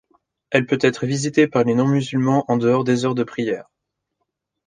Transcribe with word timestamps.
Elle 0.49 0.65
peut 0.65 0.79
être 0.81 1.05
visitée 1.05 1.47
par 1.47 1.63
les 1.63 1.75
non 1.75 1.87
musulmans 1.87 2.43
en 2.47 2.57
dehors 2.57 2.83
des 2.83 3.05
heures 3.05 3.13
de 3.13 3.23
prières. 3.23 3.69